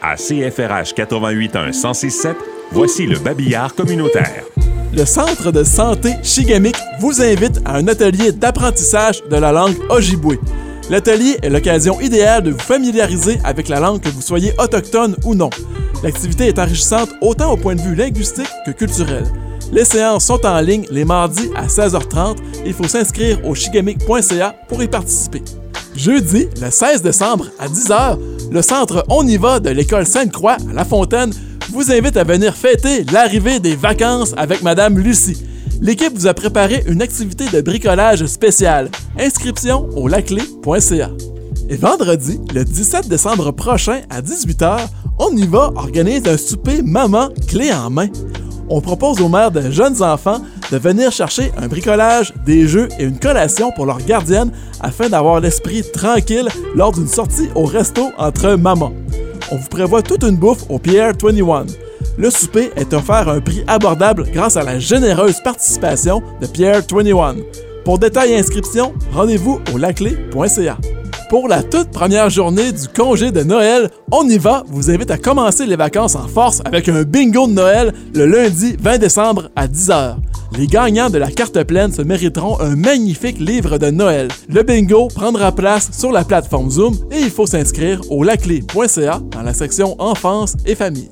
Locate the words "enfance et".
89.98-90.74